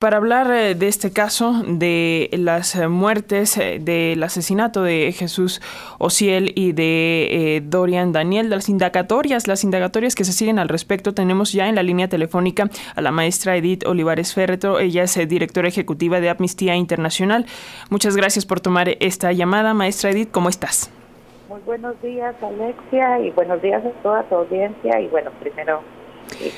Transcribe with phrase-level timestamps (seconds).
[0.00, 5.60] Para hablar eh, de este caso, de las eh, muertes, eh, del asesinato de Jesús
[5.98, 11.12] Ociel y de Dorian Daniel, de las indagatorias, las indagatorias que se siguen al respecto,
[11.12, 14.78] tenemos ya en la línea telefónica a la maestra Edith Olivares Ferretro.
[14.78, 17.44] Ella es directora ejecutiva de Amnistía Internacional.
[17.90, 19.74] Muchas gracias por tomar esta llamada.
[19.74, 20.90] Maestra Edith, ¿cómo estás?
[21.50, 24.98] Muy buenos días, Alexia, y buenos días a toda tu audiencia.
[24.98, 25.82] Y bueno, primero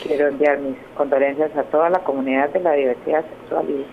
[0.03, 3.87] quiero enviar mis condolencias a toda la comunidad de la diversidad sexual y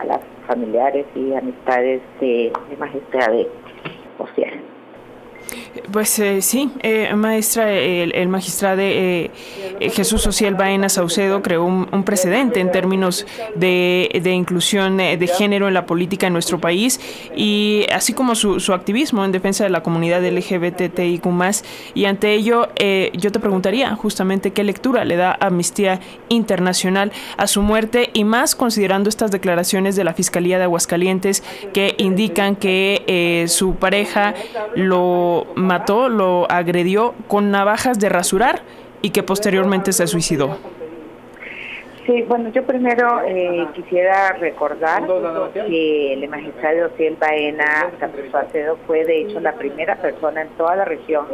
[0.00, 4.75] a las familiares y amistades de, de Majestad de.
[5.90, 9.30] Pues eh, sí, eh, maestra, el, magistrado eh,
[9.92, 15.86] Jesús Social Baena Saucedo creó un, precedente en términos de, inclusión de género en la
[15.86, 17.00] política en nuestro país
[17.34, 21.26] y así como su, activismo en defensa de la comunidad LGBTIQ+.
[21.94, 22.68] Y ante ello,
[23.12, 28.54] yo te preguntaría justamente qué lectura le da Amnistía Internacional a su muerte y más
[28.54, 34.34] considerando estas declaraciones de la Fiscalía de Aguascalientes que indican que su pareja
[34.74, 38.62] lo mató, lo agredió con navajas de rasurar
[39.02, 40.56] y que posteriormente se suicidó.
[42.06, 45.02] Sí, bueno, yo primero eh, quisiera recordar
[45.52, 47.90] que el magistrado Ociel Baena
[48.32, 51.26] Acedo fue de hecho la primera persona en toda la región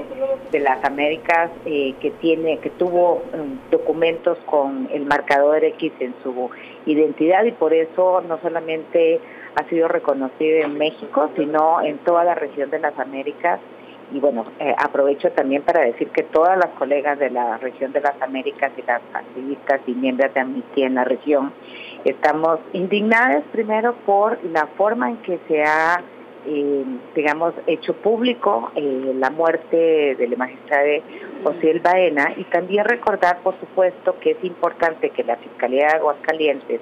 [0.51, 6.15] de las Américas eh, que tiene, que tuvo um, documentos con el marcador X en
[6.23, 6.51] su
[6.87, 9.21] identidad y por eso no solamente
[9.57, 13.61] ha sido reconocido en México, sino en toda la región de las Américas
[14.13, 18.01] y bueno, eh, aprovecho también para decir que todas las colegas de la región de
[18.01, 21.53] las Américas y las activistas y miembros de Amnistía en la región
[22.05, 26.03] estamos indignadas primero por la forma en que se ha,
[26.47, 30.89] eh, digamos, hecho público eh, la muerte del magistrado
[31.45, 36.81] Osiel Baena y también recordar, por supuesto, que es importante que la Fiscalía de Aguascalientes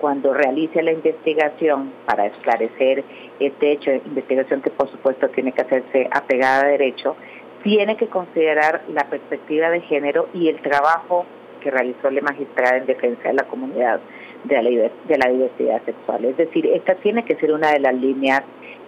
[0.00, 3.04] cuando realice la investigación para esclarecer
[3.38, 7.16] este hecho, investigación que por supuesto tiene que hacerse apegada a derecho,
[7.62, 11.26] tiene que considerar la perspectiva de género y el trabajo
[11.60, 14.00] que realizó la magistrada en defensa de la comunidad
[14.44, 16.24] de la, de la diversidad sexual.
[16.24, 18.42] Es decir, esta tiene que ser una de las líneas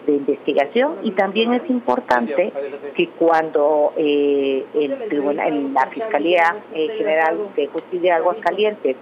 [0.07, 2.53] de investigación y también es importante
[2.95, 8.97] que cuando eh, el tribunal, la Fiscalía eh, General de Justicia de Aguascalientes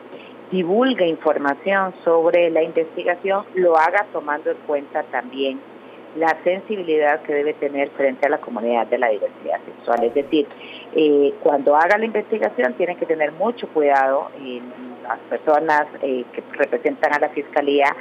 [0.51, 5.61] divulgue información sobre la investigación, lo haga tomando en cuenta también
[6.17, 10.05] la sensibilidad que debe tener frente a la comunidad de la diversidad sexual.
[10.05, 10.47] Es decir,
[10.95, 14.73] eh, cuando haga la investigación tiene que tener mucho cuidado en
[15.05, 17.95] las personas eh, que representan a la Fiscalía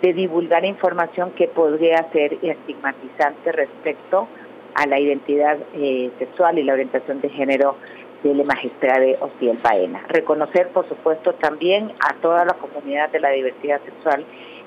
[0.00, 4.28] de divulgar información que podría ser estigmatizante respecto
[4.74, 7.76] a la identidad eh, sexual y la orientación de género
[8.22, 10.04] de la de Ociel Baena.
[10.08, 14.24] Reconocer, por supuesto, también a toda la comunidad de la diversidad sexual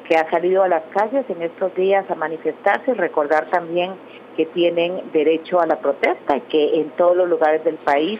[0.07, 3.93] que ha salido a las calles en estos días a manifestarse y recordar también
[4.35, 8.19] que tienen derecho a la protesta y que en todos los lugares del país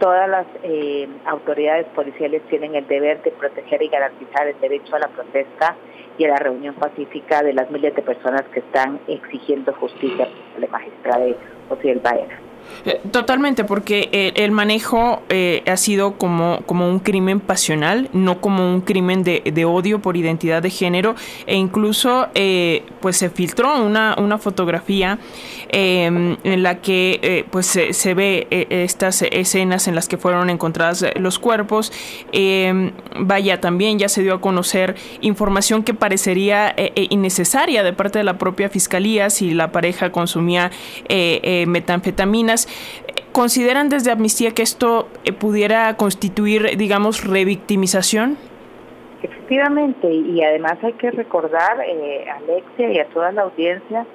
[0.00, 4.98] todas las eh, autoridades policiales tienen el deber de proteger y garantizar el derecho a
[4.98, 5.76] la protesta
[6.18, 10.60] y a la reunión pacífica de las miles de personas que están exigiendo justicia por
[10.62, 11.26] la magistrada
[11.68, 12.49] Ociel Baena.
[12.84, 18.40] Eh, totalmente, porque eh, el manejo eh, ha sido como, como un crimen pasional, no
[18.40, 21.14] como un crimen de, de odio por identidad de género,
[21.46, 22.28] e incluso
[23.00, 25.18] pues se filtró una, una fotografía
[25.68, 31.04] em, en la que pues se, se ve estas escenas en las que fueron encontradas
[31.16, 31.92] los cuerpos.
[32.32, 38.24] Em, vaya, también ya se dio a conocer información que parecería innecesaria de parte de
[38.24, 40.70] la propia fiscalía si la pareja consumía
[41.66, 42.59] metanfetaminas
[43.32, 48.36] ¿Consideran desde Amnistía que esto eh, pudiera constituir, digamos, revictimización?
[49.22, 54.06] Efectivamente, y además hay que recordar, eh, Alexia y a toda la audiencia,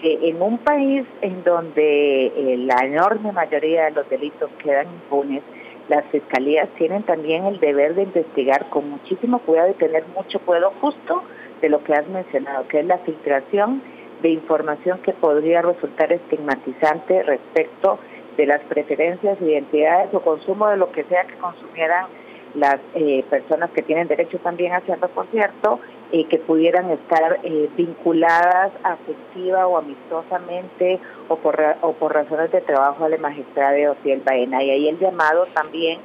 [0.00, 5.42] que en un país en donde eh, la enorme mayoría de los delitos quedan impunes,
[5.88, 10.72] las fiscalías tienen también el deber de investigar con muchísimo cuidado y tener mucho cuidado
[10.80, 11.22] justo
[11.60, 13.82] de lo que has mencionado, que es la filtración
[14.22, 17.98] de información que podría resultar estigmatizante respecto
[18.36, 22.06] de las preferencias, identidades o consumo de lo que sea que consumieran
[22.54, 25.78] las eh, personas que tienen derecho también a hacerlo, por cierto,
[26.10, 33.04] que pudieran estar eh, vinculadas afectiva o amistosamente o por, o por razones de trabajo
[33.04, 34.62] a la magistrada de Ociel Baena.
[34.62, 36.00] Y ahí el llamado también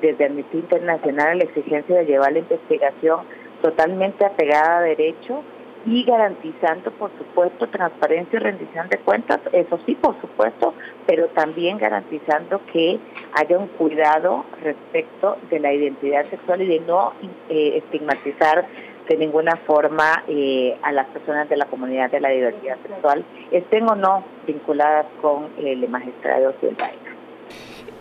[0.00, 3.20] desde Amnistía Internacional a la exigencia de llevar la investigación
[3.60, 5.42] totalmente apegada a derecho
[5.86, 10.74] y garantizando, por supuesto, transparencia y rendición de cuentas, eso sí, por supuesto,
[11.06, 12.98] pero también garantizando que
[13.32, 17.12] haya un cuidado respecto de la identidad sexual y de no
[17.48, 18.66] eh, estigmatizar
[19.08, 23.90] de ninguna forma eh, a las personas de la comunidad de la diversidad sexual, estén
[23.90, 26.90] o no vinculadas con el magistrado Silva.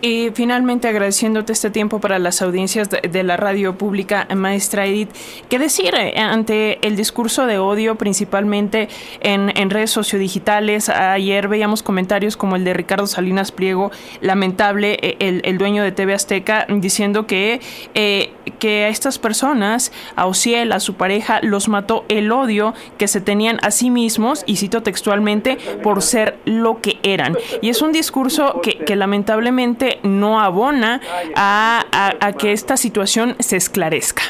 [0.01, 5.09] Y finalmente agradeciéndote este tiempo para las audiencias de, la radio pública, maestra Edith,
[5.49, 8.87] ¿qué decir eh, ante el discurso de odio principalmente
[9.19, 10.87] en, redes sociodigitales?
[10.87, 13.91] Ayer veíamos comentarios como el de Ricardo Salinas Pliego,
[14.21, 17.59] lamentable, eh, el, el dueño de TV Azteca, diciendo que,
[17.93, 23.09] eh, que a estas personas, a Ociel, a su pareja, los mató el odio que
[23.09, 27.37] se tenían a sí mismos, y cito textualmente, por ser lo que eran.
[27.61, 31.01] Y es un discurso que, que lamentablemente no abona
[31.35, 34.23] a, que esta situación se esclarezca.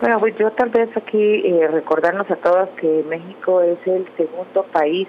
[0.00, 4.64] Bueno, pues yo tal vez aquí eh, recordarnos a todos que México es el segundo
[4.64, 5.08] país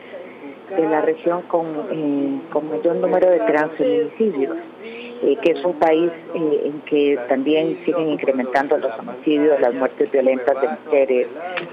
[0.70, 6.12] de la región con, eh, con mayor número de transfeminicidios, eh, que es un país
[6.34, 11.28] eh, en que también siguen incrementando los homicidios, las muertes violentas de mujeres,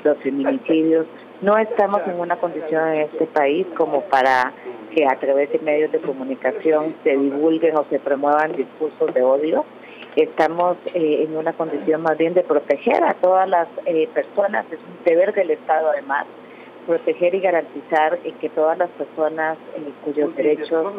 [0.04, 1.06] los feminicidios.
[1.42, 4.52] No estamos en una condición en este país como para
[4.94, 9.64] que a través de medios de comunicación se divulguen o se promuevan discursos de odio.
[10.14, 14.78] Estamos eh, en una condición más bien de proteger a todas las eh, personas, es
[14.78, 16.26] un deber del Estado además,
[16.86, 20.92] proteger y garantizar que todas las personas eh, cuyos derechos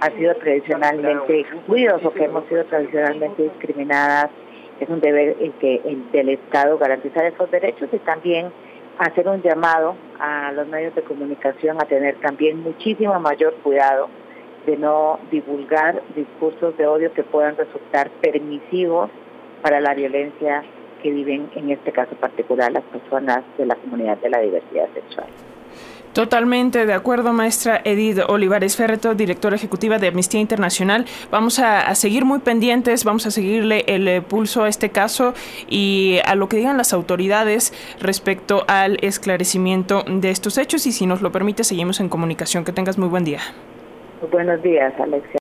[0.00, 4.28] han sido tradicionalmente excluidos o que hemos sido tradicionalmente discriminadas,
[4.78, 8.52] es un deber que, el, del Estado garantizar esos derechos y también
[8.98, 14.08] hacer un llamado a los medios de comunicación a tener también muchísimo mayor cuidado
[14.64, 19.10] de no divulgar discursos de odio que puedan resultar permisivos
[19.62, 20.64] para la violencia
[21.02, 25.28] que viven en este caso particular las personas de la comunidad de la diversidad sexual.
[26.16, 31.04] Totalmente de acuerdo, maestra Edith Olivares Ferreto, directora ejecutiva de Amnistía Internacional.
[31.30, 35.34] Vamos a, seguir muy pendientes, vamos a seguirle el eh, pulso a este caso
[35.68, 41.04] y a lo que digan las autoridades respecto al esclarecimiento de estos hechos y si
[41.04, 42.64] nos lo permite seguimos en comunicación.
[42.64, 43.40] Que tengas muy buen día.
[44.30, 45.30] Buenos días, Alexia.